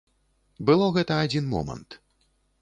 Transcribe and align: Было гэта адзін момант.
Было 0.69 0.87
гэта 0.95 1.13
адзін 1.27 1.45
момант. 1.53 1.99